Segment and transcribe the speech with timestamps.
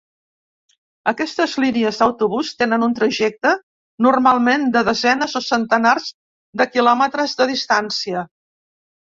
[1.09, 3.51] Aquestes línies d'autobús tenen un trajecte
[4.07, 6.11] normalment de desenes o centenars
[6.63, 8.27] de quilòmetres de distància.